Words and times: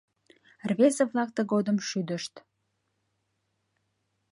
Рвезе-влак 0.69 1.29
тыгодым 1.37 1.77
шӱдышт: 1.87 2.33